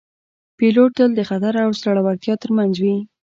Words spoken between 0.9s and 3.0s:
تل د خطر او زړورتیا ترمنځ وي